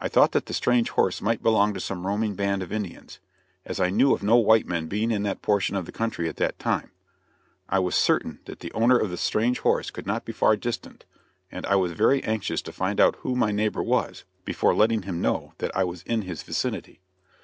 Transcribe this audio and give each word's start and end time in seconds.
I 0.00 0.06
thought 0.08 0.30
that 0.30 0.46
the 0.46 0.54
strange 0.54 0.90
horse 0.90 1.20
might 1.20 1.42
belong 1.42 1.74
to 1.74 1.80
some 1.80 2.06
roaming 2.06 2.36
band 2.36 2.62
of 2.62 2.70
Indians, 2.70 3.18
as 3.64 3.80
I 3.80 3.90
knew 3.90 4.14
of 4.14 4.22
no 4.22 4.36
white 4.36 4.68
men 4.68 4.86
being 4.86 5.10
in 5.10 5.24
that 5.24 5.42
portion 5.42 5.74
of 5.74 5.84
the 5.84 5.90
country 5.90 6.28
at 6.28 6.36
that 6.36 6.60
time. 6.60 6.92
I 7.68 7.80
was 7.80 7.96
certain 7.96 8.38
that 8.44 8.60
the 8.60 8.70
owner 8.72 8.96
of 8.96 9.10
the 9.10 9.16
strange 9.16 9.58
horse 9.58 9.90
could 9.90 10.06
not 10.06 10.24
be 10.24 10.30
far 10.32 10.54
distant, 10.54 11.04
and 11.50 11.66
I 11.66 11.74
was 11.74 11.90
very 11.90 12.22
anxious 12.22 12.62
to 12.62 12.72
find 12.72 13.00
out 13.00 13.16
who 13.22 13.34
my 13.34 13.50
neighbor 13.50 13.82
was, 13.82 14.22
before 14.44 14.76
letting 14.76 15.02
him 15.02 15.20
know 15.20 15.54
that 15.58 15.76
I 15.76 15.82
was 15.82 16.04
in 16.04 16.22
his 16.22 16.44
vicinity. 16.44 17.00